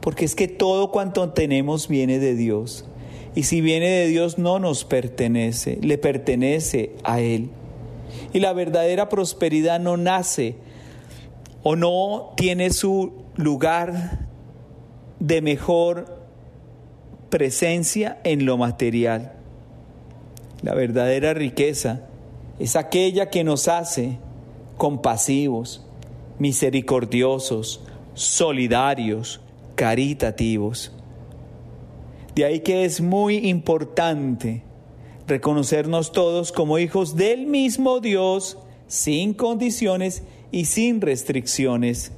Porque 0.00 0.24
es 0.24 0.34
que 0.34 0.48
todo 0.48 0.90
cuanto 0.90 1.32
tenemos 1.32 1.88
viene 1.88 2.18
de 2.18 2.34
Dios. 2.34 2.84
Y 3.34 3.44
si 3.44 3.60
viene 3.60 3.88
de 3.88 4.06
Dios 4.06 4.38
no 4.38 4.58
nos 4.58 4.84
pertenece, 4.84 5.78
le 5.82 5.98
pertenece 5.98 6.94
a 7.04 7.20
Él. 7.20 7.50
Y 8.32 8.40
la 8.40 8.52
verdadera 8.52 9.08
prosperidad 9.08 9.80
no 9.80 9.96
nace 9.96 10.56
o 11.62 11.74
no 11.74 12.32
tiene 12.36 12.70
su 12.70 13.24
lugar 13.34 14.25
de 15.20 15.42
mejor 15.42 16.18
presencia 17.30 18.18
en 18.24 18.46
lo 18.46 18.56
material. 18.56 19.32
La 20.62 20.74
verdadera 20.74 21.34
riqueza 21.34 22.02
es 22.58 22.76
aquella 22.76 23.30
que 23.30 23.44
nos 23.44 23.68
hace 23.68 24.18
compasivos, 24.76 25.84
misericordiosos, 26.38 27.82
solidarios, 28.14 29.40
caritativos. 29.74 30.92
De 32.34 32.44
ahí 32.44 32.60
que 32.60 32.84
es 32.84 33.00
muy 33.00 33.48
importante 33.48 34.62
reconocernos 35.26 36.12
todos 36.12 36.52
como 36.52 36.78
hijos 36.78 37.16
del 37.16 37.46
mismo 37.46 38.00
Dios, 38.00 38.58
sin 38.86 39.34
condiciones 39.34 40.22
y 40.52 40.66
sin 40.66 41.00
restricciones. 41.00 42.12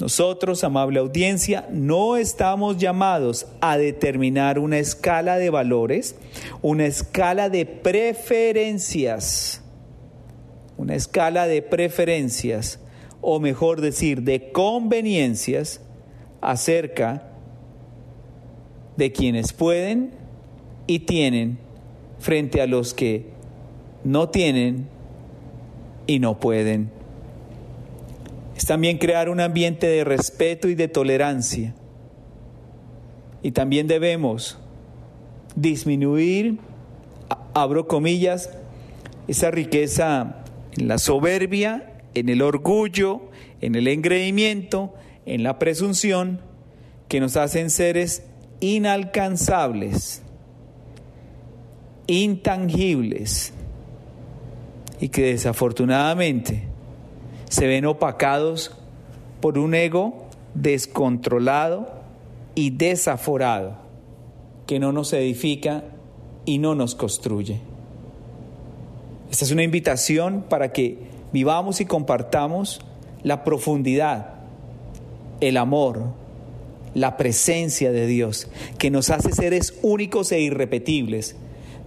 Nosotros, 0.00 0.64
amable 0.64 0.98
audiencia, 0.98 1.68
no 1.70 2.16
estamos 2.16 2.78
llamados 2.78 3.46
a 3.60 3.76
determinar 3.76 4.58
una 4.58 4.78
escala 4.78 5.36
de 5.36 5.50
valores, 5.50 6.16
una 6.62 6.86
escala 6.86 7.50
de 7.50 7.66
preferencias. 7.66 9.62
una 10.78 10.94
escala 10.94 11.46
de 11.46 11.60
preferencias, 11.60 12.80
o 13.20 13.38
mejor 13.38 13.82
decir, 13.82 14.22
de 14.22 14.50
conveniencias 14.50 15.82
acerca 16.40 17.28
de 18.96 19.12
quienes 19.12 19.52
pueden 19.52 20.12
y 20.86 21.00
tienen 21.00 21.58
frente 22.18 22.62
a 22.62 22.66
los 22.66 22.94
que 22.94 23.26
no 24.04 24.30
tienen 24.30 24.88
y 26.06 26.18
no 26.18 26.40
pueden. 26.40 26.99
Es 28.60 28.66
también 28.66 28.98
crear 28.98 29.30
un 29.30 29.40
ambiente 29.40 29.86
de 29.86 30.04
respeto 30.04 30.68
y 30.68 30.74
de 30.74 30.86
tolerancia. 30.86 31.74
Y 33.42 33.52
también 33.52 33.86
debemos 33.86 34.58
disminuir, 35.56 36.58
abro 37.54 37.88
comillas, 37.88 38.50
esa 39.28 39.50
riqueza 39.50 40.44
en 40.76 40.88
la 40.88 40.98
soberbia, 40.98 42.02
en 42.12 42.28
el 42.28 42.42
orgullo, 42.42 43.30
en 43.62 43.76
el 43.76 43.88
engreimiento, 43.88 44.92
en 45.24 45.42
la 45.42 45.58
presunción, 45.58 46.42
que 47.08 47.18
nos 47.18 47.38
hacen 47.38 47.70
seres 47.70 48.24
inalcanzables, 48.60 50.20
intangibles, 52.06 53.54
y 55.00 55.08
que 55.08 55.22
desafortunadamente 55.22 56.69
se 57.50 57.66
ven 57.66 57.84
opacados 57.84 58.70
por 59.40 59.58
un 59.58 59.74
ego 59.74 60.28
descontrolado 60.54 61.88
y 62.54 62.70
desaforado 62.70 63.76
que 64.66 64.78
no 64.78 64.92
nos 64.92 65.12
edifica 65.12 65.82
y 66.44 66.58
no 66.58 66.74
nos 66.76 66.94
construye. 66.94 67.60
Esta 69.30 69.44
es 69.44 69.50
una 69.50 69.64
invitación 69.64 70.44
para 70.48 70.72
que 70.72 70.98
vivamos 71.32 71.80
y 71.80 71.86
compartamos 71.86 72.80
la 73.24 73.42
profundidad, 73.42 74.34
el 75.40 75.56
amor, 75.56 76.04
la 76.94 77.16
presencia 77.16 77.90
de 77.90 78.06
Dios, 78.06 78.48
que 78.78 78.90
nos 78.90 79.10
hace 79.10 79.32
seres 79.32 79.74
únicos 79.82 80.30
e 80.30 80.40
irrepetibles, 80.40 81.34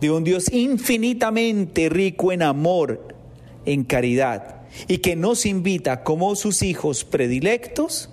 de 0.01 0.11
un 0.11 0.25
Dios 0.25 0.51
infinitamente 0.51 1.87
rico 1.87 2.33
en 2.33 2.41
amor, 2.41 3.15
en 3.65 3.85
caridad, 3.85 4.52
y 4.87 4.99
que 4.99 5.15
nos 5.15 5.45
invita 5.45 6.03
como 6.03 6.35
sus 6.35 6.61
hijos 6.61 7.03
predilectos 7.03 8.09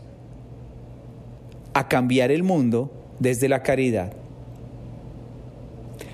a 1.74 1.88
cambiar 1.88 2.30
el 2.30 2.42
mundo 2.42 2.90
desde 3.18 3.48
la 3.48 3.62
caridad. 3.62 4.12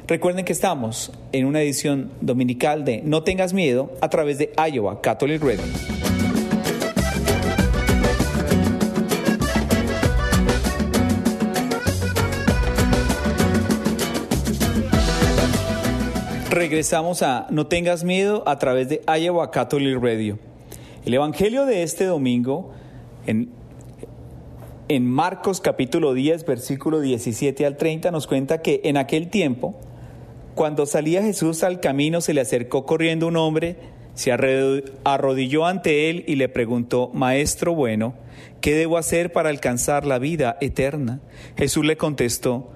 Recuerden 0.06 0.44
que 0.44 0.52
estamos 0.52 1.10
en 1.32 1.46
una 1.46 1.62
edición 1.62 2.12
dominical 2.20 2.84
de 2.84 3.02
No 3.02 3.24
tengas 3.24 3.52
miedo 3.52 3.92
a 4.00 4.08
través 4.08 4.38
de 4.38 4.52
Iowa 4.56 5.00
Catholic 5.00 5.42
Radio. 5.42 6.15
Regresamos 16.68 17.22
a 17.22 17.46
No 17.50 17.68
tengas 17.68 18.02
miedo 18.02 18.42
a 18.44 18.58
través 18.58 18.88
de 18.88 19.00
Iowa 19.06 19.52
Radio. 19.52 20.36
El 21.04 21.14
Evangelio 21.14 21.64
de 21.64 21.84
este 21.84 22.06
domingo 22.06 22.72
en 23.28 23.50
en 24.88 25.08
Marcos 25.08 25.60
capítulo 25.60 26.12
10, 26.12 26.44
versículo 26.44 26.98
17 26.98 27.64
al 27.66 27.76
30 27.76 28.10
nos 28.10 28.26
cuenta 28.26 28.62
que 28.62 28.80
en 28.82 28.96
aquel 28.96 29.30
tiempo 29.30 29.76
cuando 30.56 30.86
salía 30.86 31.22
Jesús 31.22 31.62
al 31.62 31.78
camino 31.78 32.20
se 32.20 32.34
le 32.34 32.40
acercó 32.40 32.84
corriendo 32.84 33.28
un 33.28 33.36
hombre, 33.36 33.76
se 34.14 34.32
arrodilló 34.32 35.66
ante 35.66 36.10
él 36.10 36.24
y 36.26 36.34
le 36.34 36.48
preguntó, 36.48 37.12
Maestro 37.14 37.76
bueno, 37.76 38.14
¿qué 38.60 38.74
debo 38.74 38.98
hacer 38.98 39.30
para 39.30 39.50
alcanzar 39.50 40.04
la 40.04 40.18
vida 40.18 40.58
eterna? 40.60 41.20
Jesús 41.56 41.86
le 41.86 41.96
contestó, 41.96 42.72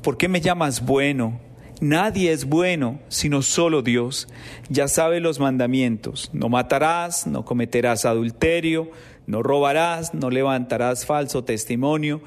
¿por 0.00 0.16
qué 0.16 0.28
me 0.28 0.40
llamas 0.40 0.86
bueno? 0.86 1.43
Nadie 1.80 2.32
es 2.32 2.44
bueno 2.44 3.00
sino 3.08 3.42
solo 3.42 3.82
Dios. 3.82 4.28
Ya 4.68 4.88
sabe 4.88 5.20
los 5.20 5.40
mandamientos. 5.40 6.30
No 6.32 6.48
matarás, 6.48 7.26
no 7.26 7.44
cometerás 7.44 8.04
adulterio, 8.04 8.90
no 9.26 9.42
robarás, 9.42 10.14
no 10.14 10.30
levantarás 10.30 11.06
falso 11.06 11.44
testimonio, 11.44 12.20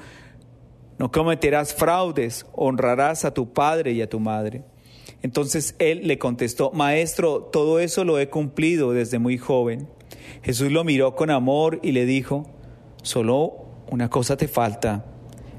no 0.98 1.10
cometerás 1.12 1.74
fraudes, 1.74 2.46
honrarás 2.52 3.24
a 3.24 3.32
tu 3.32 3.52
padre 3.52 3.92
y 3.92 4.02
a 4.02 4.08
tu 4.08 4.20
madre. 4.20 4.64
Entonces 5.22 5.74
él 5.78 6.02
le 6.04 6.18
contestó, 6.18 6.70
Maestro, 6.72 7.42
todo 7.42 7.80
eso 7.80 8.04
lo 8.04 8.18
he 8.18 8.28
cumplido 8.28 8.92
desde 8.92 9.18
muy 9.18 9.38
joven. 9.38 9.88
Jesús 10.42 10.70
lo 10.70 10.84
miró 10.84 11.14
con 11.14 11.30
amor 11.30 11.80
y 11.82 11.92
le 11.92 12.04
dijo, 12.04 12.46
solo 13.02 13.66
una 13.90 14.10
cosa 14.10 14.36
te 14.36 14.48
falta. 14.48 15.04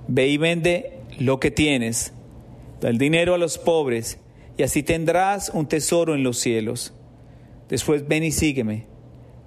Ve 0.07 0.27
y 0.27 0.37
vende 0.37 0.99
lo 1.19 1.39
que 1.39 1.51
tienes, 1.51 2.13
da 2.81 2.89
el 2.89 2.97
dinero 2.97 3.33
a 3.33 3.37
los 3.37 3.57
pobres, 3.57 4.19
y 4.57 4.63
así 4.63 4.83
tendrás 4.83 5.51
un 5.53 5.67
tesoro 5.67 6.15
en 6.15 6.23
los 6.23 6.37
cielos. 6.37 6.93
Después 7.69 8.07
ven 8.07 8.23
y 8.23 8.31
sígueme. 8.31 8.87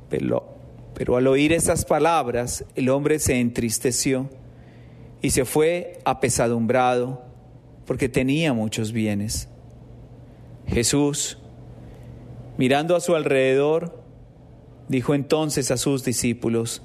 Pero, 0.09 0.47
pero 0.95 1.17
al 1.17 1.27
oír 1.27 1.53
estas 1.53 1.85
palabras, 1.85 2.65
el 2.75 2.89
hombre 2.89 3.19
se 3.19 3.41
entristeció 3.41 4.29
y 5.23 5.31
se 5.31 5.45
fue 5.45 5.99
apesadumbrado 6.05 7.23
porque 7.87 8.09
tenía 8.09 8.53
muchos 8.53 8.93
bienes. 8.93 9.49
Jesús, 10.67 11.39
mirando 12.59 12.97
a 12.97 13.01
su 13.01 13.15
alrededor, 13.15 14.03
dijo 14.89 15.15
entonces 15.15 15.71
a 15.71 15.77
sus 15.77 16.05
discípulos, 16.05 16.83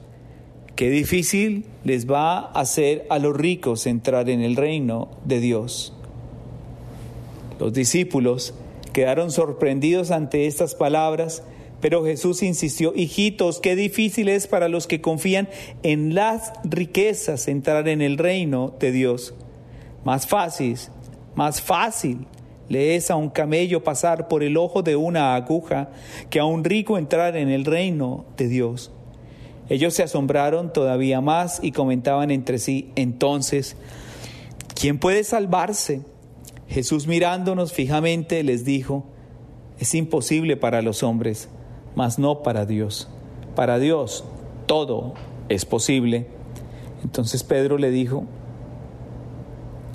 qué 0.75 0.89
difícil 0.89 1.65
les 1.83 2.09
va 2.09 2.39
a 2.39 2.61
hacer 2.61 3.05
a 3.09 3.19
los 3.19 3.35
ricos 3.35 3.87
entrar 3.87 4.29
en 4.29 4.41
el 4.41 4.55
reino 4.55 5.11
de 5.25 5.39
Dios. 5.39 5.96
Los 7.59 7.73
discípulos 7.73 8.53
quedaron 8.93 9.31
sorprendidos 9.31 10.11
ante 10.11 10.47
estas 10.47 10.75
palabras, 10.75 11.43
pero 11.81 12.05
Jesús 12.05 12.43
insistió, 12.43 12.93
hijitos, 12.95 13.59
qué 13.59 13.75
difícil 13.75 14.29
es 14.29 14.47
para 14.47 14.67
los 14.67 14.87
que 14.87 15.01
confían 15.01 15.47
en 15.83 16.15
las 16.15 16.53
riquezas 16.63 17.47
entrar 17.47 17.87
en 17.87 18.01
el 18.01 18.17
reino 18.17 18.73
de 18.79 18.91
Dios. 18.91 19.33
Más 20.03 20.27
fácil, 20.27 20.77
más 21.35 21.61
fácil 21.61 22.25
le 22.69 22.95
es 22.95 23.11
a 23.11 23.15
un 23.15 23.29
camello 23.29 23.83
pasar 23.83 24.27
por 24.27 24.43
el 24.43 24.57
ojo 24.57 24.81
de 24.81 24.95
una 24.95 25.35
aguja 25.35 25.89
que 26.29 26.39
a 26.39 26.45
un 26.45 26.63
rico 26.63 26.97
entrar 26.97 27.35
en 27.37 27.49
el 27.49 27.65
reino 27.65 28.25
de 28.37 28.47
Dios. 28.47 28.91
Ellos 29.69 29.93
se 29.93 30.03
asombraron 30.03 30.71
todavía 30.71 31.21
más 31.21 31.59
y 31.61 31.71
comentaban 31.71 32.31
entre 32.31 32.57
sí, 32.57 32.91
entonces, 32.95 33.75
¿quién 34.75 34.97
puede 34.97 35.23
salvarse? 35.23 36.01
Jesús 36.67 37.07
mirándonos 37.07 37.73
fijamente 37.73 38.43
les 38.43 38.65
dijo, 38.65 39.05
es 39.79 39.93
imposible 39.95 40.57
para 40.57 40.81
los 40.81 41.03
hombres, 41.03 41.49
mas 41.95 42.19
no 42.19 42.43
para 42.43 42.65
Dios. 42.65 43.07
Para 43.55 43.79
Dios 43.79 44.25
todo 44.65 45.13
es 45.49 45.65
posible. 45.65 46.27
Entonces 47.03 47.43
Pedro 47.43 47.77
le 47.77 47.89
dijo 47.89 48.25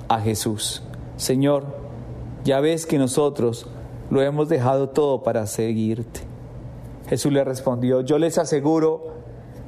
a 0.07 0.19
Jesús, 0.19 0.83
Señor, 1.17 1.65
ya 2.43 2.59
ves 2.59 2.85
que 2.85 2.97
nosotros 2.97 3.67
lo 4.09 4.21
hemos 4.21 4.49
dejado 4.49 4.89
todo 4.89 5.23
para 5.23 5.47
seguirte. 5.47 6.21
Jesús 7.07 7.31
le 7.31 7.43
respondió, 7.43 8.01
yo 8.01 8.17
les 8.17 8.37
aseguro, 8.37 9.22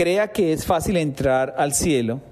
crea 0.00 0.32
que 0.32 0.54
es 0.54 0.64
fácil 0.64 0.96
entrar 0.96 1.56
al 1.58 1.74
cielo, 1.74 2.22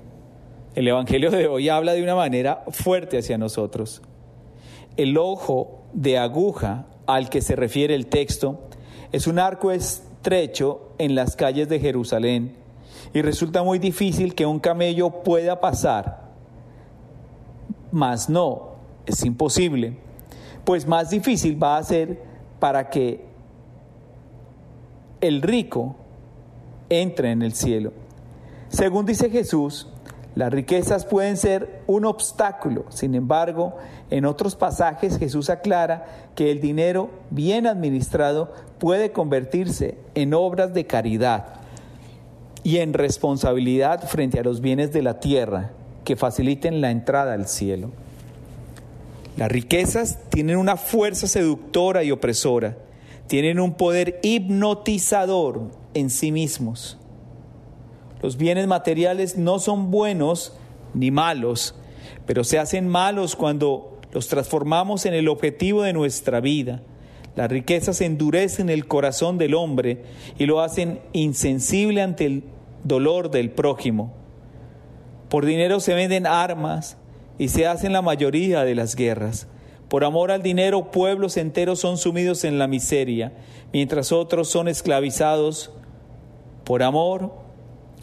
el 0.75 0.89
Evangelio 0.89 1.31
de 1.31 1.49
hoy 1.49 1.69
habla 1.69 1.93
de 1.93 2.03
una 2.03 2.15
manera 2.15 2.65
fuerte 2.71 3.19
hacia 3.19 3.37
nosotros. 3.37 4.01
El 4.97 5.19
ojo 5.19 5.83
de 5.93 6.17
aguja 6.17 6.87
al 7.07 7.29
que 7.29 7.43
se 7.43 7.57
refiere 7.57 7.95
el 7.95 8.07
texto 8.07 8.59
es 9.13 9.27
un 9.27 9.39
arco 9.39 9.71
estrecho 9.71 10.93
en 10.97 11.15
las 11.15 11.37
calles 11.37 11.69
de 11.69 11.79
Jerusalén 11.79 12.55
y 13.13 13.21
resulta 13.21 13.63
muy 13.63 13.79
difícil 13.79 14.35
que 14.35 14.47
un 14.47 14.61
camello 14.61 15.23
pueda 15.23 15.61
pasar, 15.61 16.23
mas 17.93 18.31
no 18.31 18.77
es 19.05 19.23
imposible, 19.27 19.99
pues 20.65 20.87
más 20.87 21.11
difícil 21.11 21.63
va 21.63 21.77
a 21.77 21.85
ser 21.85 22.19
para 22.61 22.89
que 22.89 23.27
el 25.21 25.43
rico 25.43 25.97
entre 26.91 27.31
en 27.31 27.43
el 27.43 27.53
cielo. 27.53 27.93
Según 28.69 29.07
dice 29.07 29.31
Jesús, 29.31 29.89
las 30.35 30.53
riquezas 30.53 31.05
pueden 31.05 31.37
ser 31.37 31.83
un 31.87 32.05
obstáculo. 32.05 32.85
Sin 32.91 33.15
embargo, 33.15 33.77
en 34.11 34.25
otros 34.25 34.55
pasajes 34.55 35.19
Jesús 35.19 35.51
aclara 35.51 36.31
que 36.35 36.51
el 36.51 36.61
dinero 36.61 37.11
bien 37.31 37.67
administrado 37.67 38.53
puede 38.79 39.11
convertirse 39.11 39.99
en 40.15 40.35
obras 40.35 40.75
de 40.75 40.87
caridad 40.87 41.55
y 42.63 42.79
en 42.79 42.93
responsabilidad 42.93 44.07
frente 44.07 44.39
a 44.39 44.45
los 44.45 44.61
bienes 44.61 44.93
de 44.93 45.03
la 45.03 45.21
tierra 45.21 45.71
que 46.05 46.17
faciliten 46.17 46.81
la 46.81 46.91
entrada 46.91 47.33
al 47.33 47.49
cielo. 47.49 47.91
Las 49.37 49.51
riquezas 49.51 50.19
tienen 50.31 50.57
una 50.57 50.77
fuerza 50.77 51.27
seductora 51.27 52.03
y 52.05 52.11
opresora, 52.11 52.77
tienen 53.29 53.61
un 53.61 53.75
poder 53.75 54.19
hipnotizador 54.23 55.71
en 55.95 56.11
sí 56.11 56.33
mismos. 56.33 56.99
Los 58.23 58.37
bienes 58.37 58.67
materiales 58.67 59.37
no 59.37 59.59
son 59.59 59.91
buenos 59.91 60.57
ni 60.95 61.11
malos, 61.11 61.75
pero 62.27 62.43
se 62.43 62.59
hacen 62.59 62.89
malos 62.89 63.37
cuando 63.37 64.01
los 64.13 64.29
transformamos 64.29 65.07
en 65.07 65.15
el 65.15 65.29
objetivo 65.29 65.83
de 65.83 65.93
nuestra 65.93 66.41
vida. 66.41 66.83
Las 67.37 67.51
riquezas 67.51 68.01
endurecen 68.01 68.71
el 68.71 68.89
corazón 68.89 69.39
del 69.39 69.55
hombre 69.55 70.03
y 70.39 70.47
lo 70.47 70.61
hacen 70.61 71.01
insensible 71.13 72.03
ante 72.03 72.27
el 72.27 72.45
dolor 72.83 73.31
del 73.31 73.51
prójimo. 73.51 74.13
Por 75.29 75.45
dinero 75.45 75.79
se 75.79 75.95
venden 75.95 76.27
armas 76.27 76.97
y 77.39 77.49
se 77.49 77.67
hacen 77.67 77.93
la 77.93 78.03
mayoría 78.03 78.65
de 78.65 78.75
las 78.75 78.97
guerras. 78.97 79.47
Por 79.89 80.05
amor 80.05 80.31
al 80.31 80.43
dinero, 80.43 80.91
pueblos 80.91 81.37
enteros 81.37 81.81
son 81.81 81.97
sumidos 81.97 82.45
en 82.45 82.59
la 82.59 82.67
miseria, 82.67 83.33
mientras 83.73 84.13
otros 84.13 84.49
son 84.49 84.69
esclavizados. 84.69 85.71
Por 86.65 86.83
amor 86.83 87.33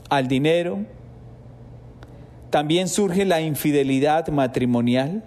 al 0.10 0.28
dinero, 0.28 0.80
también 2.50 2.88
surge 2.88 3.26
la 3.26 3.42
infidelidad 3.42 4.28
matrimonial, 4.30 5.24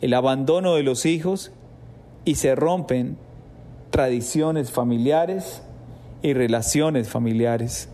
el 0.00 0.14
abandono 0.14 0.74
de 0.74 0.82
los 0.82 1.04
hijos 1.04 1.52
y 2.24 2.36
se 2.36 2.54
rompen 2.54 3.18
tradiciones 3.90 4.70
familiares 4.70 5.62
y 6.22 6.32
relaciones 6.32 7.08
familiares. 7.08 7.88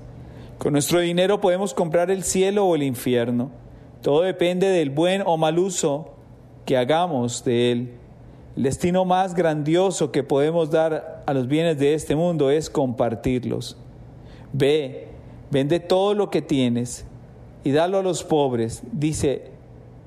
Con 0.59 0.73
nuestro 0.73 1.01
dinero 1.01 1.41
podemos 1.41 1.75
comprar 1.75 2.11
el 2.11 2.23
cielo 2.23 2.67
o 2.67 2.75
el 2.75 2.83
infierno. 2.83 3.51
Todo 4.03 4.23
depende 4.23 4.69
del 4.69 4.91
buen 4.91 5.23
o 5.27 5.37
mal 5.37 5.59
uso 5.59 6.15
que 6.65 6.77
hagamos 6.77 7.45
de 7.45 7.73
él. 7.73 7.95
El 8.57 8.63
destino 8.65 9.05
más 9.05 9.35
grandioso 9.35 10.13
que 10.13 10.23
podemos 10.23 10.71
dar 10.71 11.23
a 11.27 11.35
los 11.35 11.49
bienes 11.49 11.79
de 11.79 11.95
este 11.95 12.15
mundo 12.15 12.51
es 12.51 12.71
compartirlos. 12.71 13.77
Ve, 14.53 15.09
Vende 15.55 15.79
todo 15.79 16.15
lo 16.15 16.31
que 16.31 16.43
tienes 16.43 17.05
y 17.63 17.71
dalo 17.71 17.99
a 17.99 18.03
los 18.03 18.25
pobres, 18.25 18.83
dice 18.91 19.53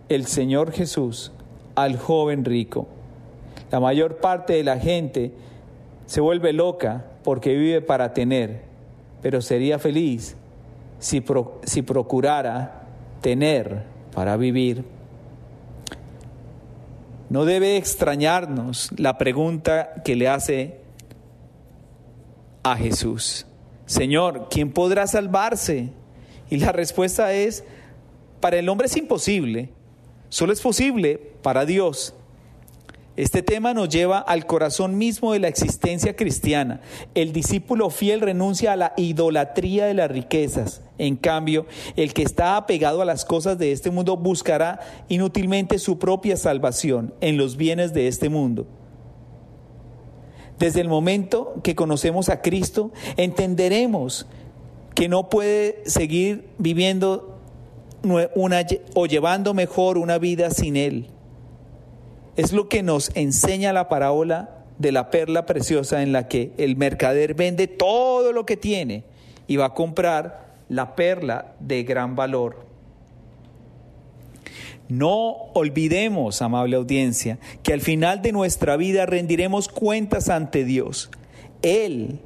el 0.10 0.26
Señor 0.26 0.74
Jesús 0.74 1.32
al 1.76 1.98
joven 1.98 2.44
rico. 2.44 2.86
La 3.72 3.80
mayor 3.80 4.18
parte 4.18 4.52
de 4.52 4.66
la 4.66 4.78
gente 4.78 5.32
se 6.06 6.20
vuelve 6.20 6.52
loca 6.52 7.06
porque 7.24 7.56
vive 7.56 7.80
para 7.82 8.14
tener, 8.14 8.64
pero 9.22 9.42
sería 9.42 9.80
feliz 9.80 10.36
si, 11.00 11.24
si 11.64 11.82
procurara 11.82 12.82
tener 13.22 13.84
para 14.14 14.36
vivir. 14.36 14.84
No 17.30 17.46
debe 17.46 17.78
extrañarnos 17.78 18.90
la 18.98 19.18
pregunta 19.18 20.02
que 20.06 20.16
le 20.16 20.30
hace 20.30 20.80
a 22.64 22.76
Jesús. 22.78 23.46
Señor, 23.86 24.48
¿quién 24.50 24.72
podrá 24.72 25.08
salvarse? 25.08 25.90
Y 26.50 26.58
la 26.58 26.72
respuesta 26.72 27.34
es, 27.34 27.64
para 28.40 28.58
el 28.58 28.70
hombre 28.70 28.88
es 28.88 28.96
imposible, 28.96 29.70
solo 30.30 30.54
es 30.54 30.62
posible 30.62 31.18
para 31.42 31.66
Dios. 31.66 32.14
Este 33.18 33.42
tema 33.42 33.74
nos 33.74 33.90
lleva 33.90 34.20
al 34.20 34.46
corazón 34.46 34.96
mismo 34.96 35.34
de 35.34 35.40
la 35.40 35.48
existencia 35.48 36.16
cristiana. 36.16 36.82
El 37.16 37.34
discípulo 37.34 37.90
fiel 37.90 38.22
renuncia 38.22 38.74
a 38.74 38.76
la 38.76 38.94
idolatría 38.96 39.88
de 39.88 39.96
las 39.96 40.12
riquezas. 40.12 40.84
En 41.00 41.16
cambio, 41.16 41.66
el 41.96 42.14
que 42.14 42.22
está 42.22 42.58
apegado 42.58 43.02
a 43.02 43.06
las 43.06 43.26
cosas 43.26 43.58
de 43.58 43.72
este 43.72 43.90
mundo 43.90 44.18
buscará 44.18 44.82
inútilmente 45.10 45.80
su 45.80 45.98
propia 45.98 46.38
salvación 46.38 47.12
en 47.20 47.38
los 47.38 47.58
bienes 47.58 47.92
de 47.92 48.08
este 48.08 48.30
mundo. 48.30 48.68
Desde 50.60 50.82
el 50.82 50.88
momento 50.88 51.56
que 51.64 51.74
conocemos 51.74 52.30
a 52.30 52.44
Cristo, 52.44 52.92
entenderemos 53.16 54.28
que 54.94 55.10
no 55.10 55.28
puede 55.28 55.82
seguir 55.88 56.50
viviendo 56.60 57.40
o 58.94 59.06
llevando 59.08 59.56
mejor 59.56 59.98
una 59.98 60.20
vida 60.20 60.52
sin 60.52 60.76
Él. 60.76 61.17
Es 62.38 62.54
lo 62.54 62.70
que 62.70 62.84
nos 62.84 63.12
enseña 63.16 63.74
la 63.74 63.90
parábola 63.90 64.64
de 64.78 64.92
la 64.92 65.10
perla 65.10 65.46
preciosa 65.46 66.04
en 66.04 66.12
la 66.12 66.28
que 66.28 66.54
el 66.58 66.76
mercader 66.76 67.34
vende 67.34 67.68
todo 67.68 68.32
lo 68.32 68.46
que 68.46 68.58
tiene 68.58 69.04
y 69.48 69.56
va 69.56 69.66
a 69.66 69.74
comprar 69.74 70.56
la 70.70 70.96
perla 70.96 71.56
de 71.60 71.84
gran 71.84 72.16
valor. 72.16 72.68
No 74.88 75.52
olvidemos, 75.54 76.42
amable 76.42 76.78
audiencia, 76.78 77.40
que 77.64 77.74
al 77.74 77.82
final 77.82 78.22
de 78.22 78.32
nuestra 78.32 78.78
vida 78.78 79.06
rendiremos 79.06 79.68
cuentas 79.68 80.30
ante 80.30 80.64
Dios. 80.64 81.10
Él 81.62 82.22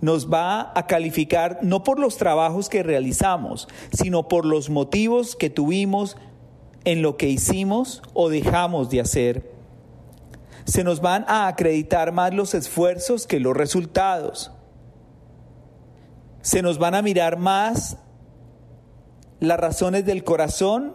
nos 0.00 0.30
va 0.30 0.72
a 0.74 0.86
calificar 0.86 1.60
no 1.62 1.82
por 1.82 1.98
los 1.98 2.18
trabajos 2.18 2.68
que 2.68 2.82
realizamos, 2.82 3.68
sino 3.92 4.28
por 4.28 4.44
los 4.44 4.68
motivos 4.68 5.36
que 5.36 5.48
tuvimos 5.48 6.16
en 6.84 7.02
lo 7.02 7.16
que 7.16 7.28
hicimos 7.28 8.02
o 8.12 8.28
dejamos 8.28 8.90
de 8.90 9.00
hacer. 9.00 9.52
Se 10.64 10.84
nos 10.84 11.00
van 11.00 11.24
a 11.28 11.46
acreditar 11.46 12.12
más 12.12 12.32
los 12.32 12.54
esfuerzos 12.54 13.26
que 13.26 13.40
los 13.40 13.56
resultados. 13.56 14.50
Se 16.42 16.62
nos 16.62 16.78
van 16.78 16.94
a 16.94 17.02
mirar 17.02 17.38
más 17.38 17.98
las 19.40 19.58
razones 19.58 20.04
del 20.06 20.24
corazón 20.24 20.94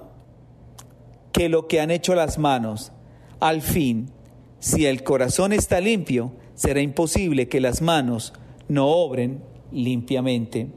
que 1.31 1.49
lo 1.49 1.67
que 1.67 1.81
han 1.81 1.91
hecho 1.91 2.15
las 2.15 2.37
manos. 2.37 2.91
Al 3.39 3.61
fin, 3.61 4.11
si 4.59 4.85
el 4.85 5.03
corazón 5.03 5.53
está 5.53 5.79
limpio, 5.79 6.33
será 6.55 6.81
imposible 6.81 7.47
que 7.47 7.61
las 7.61 7.81
manos 7.81 8.33
no 8.67 8.87
obren 8.87 9.43
limpiamente. 9.71 10.67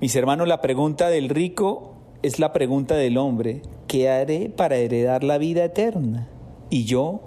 Mis 0.00 0.16
hermanos, 0.16 0.48
la 0.48 0.60
pregunta 0.60 1.08
del 1.08 1.28
rico 1.28 1.93
es 2.24 2.38
la 2.38 2.54
pregunta 2.54 2.96
del 2.96 3.18
hombre. 3.18 3.60
¿Qué 3.86 4.08
haré 4.08 4.48
para 4.48 4.76
heredar 4.76 5.22
la 5.22 5.36
vida 5.36 5.62
eterna? 5.62 6.26
Y 6.70 6.84
yo, 6.84 7.20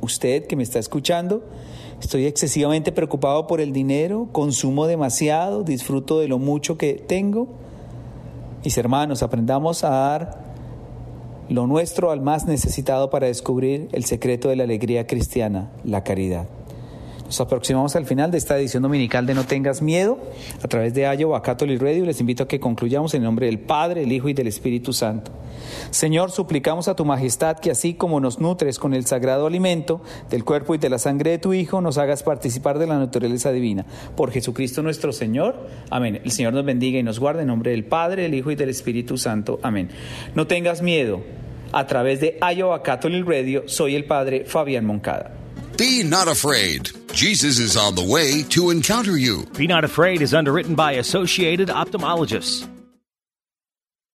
usted 0.00 0.46
que 0.46 0.54
me 0.54 0.62
está 0.62 0.78
escuchando, 0.78 1.42
estoy 2.00 2.26
excesivamente 2.26 2.92
preocupado 2.92 3.48
por 3.48 3.60
el 3.60 3.72
dinero, 3.72 4.28
consumo 4.30 4.86
demasiado, 4.86 5.64
disfruto 5.64 6.20
de 6.20 6.28
lo 6.28 6.38
mucho 6.38 6.78
que 6.78 6.94
tengo. 6.94 7.48
Mis 8.64 8.78
hermanos, 8.78 9.24
aprendamos 9.24 9.82
a 9.82 9.90
dar 9.90 10.44
lo 11.48 11.66
nuestro 11.66 12.12
al 12.12 12.20
más 12.20 12.46
necesitado 12.46 13.10
para 13.10 13.26
descubrir 13.26 13.88
el 13.90 14.04
secreto 14.04 14.50
de 14.50 14.56
la 14.56 14.62
alegría 14.62 15.08
cristiana, 15.08 15.72
la 15.82 16.04
caridad. 16.04 16.46
Nos 17.24 17.40
aproximamos 17.40 17.96
al 17.96 18.04
final 18.04 18.30
de 18.30 18.38
esta 18.38 18.58
edición 18.58 18.82
dominical 18.82 19.24
de 19.26 19.34
No 19.34 19.44
tengas 19.44 19.80
miedo 19.80 20.18
a 20.62 20.68
través 20.68 20.92
de 20.92 21.02
Iowa 21.02 21.42
Catholic 21.42 21.80
Radio. 21.80 22.04
Les 22.04 22.20
invito 22.20 22.42
a 22.42 22.48
que 22.48 22.60
concluyamos 22.60 23.14
en 23.14 23.22
nombre 23.22 23.46
del 23.46 23.58
Padre, 23.58 24.02
el 24.02 24.12
Hijo 24.12 24.28
y 24.28 24.34
del 24.34 24.46
Espíritu 24.46 24.92
Santo. 24.92 25.32
Señor, 25.90 26.30
suplicamos 26.30 26.86
a 26.88 26.96
tu 26.96 27.04
majestad 27.04 27.58
que 27.58 27.70
así 27.70 27.94
como 27.94 28.20
nos 28.20 28.40
nutres 28.40 28.78
con 28.78 28.92
el 28.92 29.06
sagrado 29.06 29.46
alimento 29.46 30.02
del 30.28 30.44
cuerpo 30.44 30.74
y 30.74 30.78
de 30.78 30.90
la 30.90 30.98
sangre 30.98 31.30
de 31.30 31.38
tu 31.38 31.54
Hijo, 31.54 31.80
nos 31.80 31.96
hagas 31.96 32.22
participar 32.22 32.78
de 32.78 32.86
la 32.86 32.98
naturaleza 32.98 33.52
divina. 33.52 33.86
Por 34.16 34.30
Jesucristo 34.30 34.82
nuestro 34.82 35.12
Señor. 35.12 35.66
Amén. 35.90 36.20
El 36.24 36.30
Señor 36.30 36.52
nos 36.52 36.64
bendiga 36.64 36.98
y 36.98 37.02
nos 37.02 37.18
guarde 37.18 37.42
en 37.42 37.48
nombre 37.48 37.70
del 37.70 37.84
Padre, 37.84 38.26
el 38.26 38.34
Hijo 38.34 38.50
y 38.50 38.56
del 38.56 38.68
Espíritu 38.68 39.16
Santo. 39.16 39.58
Amén. 39.62 39.88
No 40.34 40.46
tengas 40.46 40.82
miedo. 40.82 41.22
A 41.72 41.86
través 41.88 42.20
de 42.20 42.38
Iowa 42.54 42.82
Catholic 42.82 43.26
Radio, 43.26 43.64
soy 43.66 43.96
el 43.96 44.04
Padre 44.04 44.44
Fabián 44.44 44.84
Moncada. 44.84 45.32
Be 45.76 46.04
not 46.04 46.28
afraid. 46.28 47.03
Jesus 47.14 47.60
is 47.60 47.76
on 47.76 47.94
the 47.94 48.02
way 48.02 48.42
to 48.50 48.70
encounter 48.70 49.16
you. 49.16 49.46
Be 49.56 49.68
Not 49.68 49.84
Afraid 49.84 50.20
is 50.20 50.34
underwritten 50.34 50.74
by 50.74 50.92
Associated 50.94 51.68
Ophthalmologists. 51.68 52.68